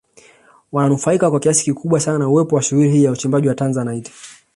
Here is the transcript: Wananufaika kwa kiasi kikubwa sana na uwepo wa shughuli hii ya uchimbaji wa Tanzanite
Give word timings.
Wananufaika 0.71 1.31
kwa 1.31 1.39
kiasi 1.39 1.63
kikubwa 1.63 1.99
sana 1.99 2.19
na 2.19 2.29
uwepo 2.29 2.55
wa 2.55 2.61
shughuli 2.61 2.91
hii 2.91 3.03
ya 3.03 3.11
uchimbaji 3.11 3.47
wa 3.47 3.55
Tanzanite 3.55 4.11